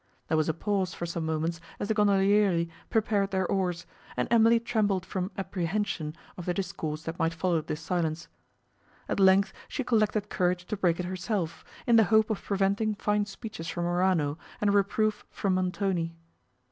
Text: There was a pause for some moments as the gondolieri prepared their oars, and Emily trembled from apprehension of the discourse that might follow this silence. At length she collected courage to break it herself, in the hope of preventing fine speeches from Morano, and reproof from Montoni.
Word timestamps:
There 0.29 0.37
was 0.37 0.49
a 0.49 0.53
pause 0.55 0.95
for 0.95 1.05
some 1.05 1.27
moments 1.27 1.61
as 1.79 1.87
the 1.87 1.93
gondolieri 1.93 2.71
prepared 2.89 3.29
their 3.29 3.45
oars, 3.45 3.85
and 4.17 4.27
Emily 4.31 4.59
trembled 4.59 5.05
from 5.05 5.29
apprehension 5.37 6.15
of 6.37 6.47
the 6.47 6.55
discourse 6.55 7.03
that 7.03 7.19
might 7.19 7.35
follow 7.35 7.61
this 7.61 7.81
silence. 7.81 8.27
At 9.07 9.19
length 9.19 9.53
she 9.67 9.83
collected 9.83 10.27
courage 10.27 10.65
to 10.65 10.75
break 10.75 10.99
it 10.99 11.05
herself, 11.05 11.63
in 11.85 11.97
the 11.97 12.05
hope 12.05 12.31
of 12.31 12.41
preventing 12.41 12.95
fine 12.95 13.27
speeches 13.27 13.67
from 13.67 13.83
Morano, 13.83 14.39
and 14.59 14.73
reproof 14.73 15.23
from 15.29 15.53
Montoni. 15.53 16.15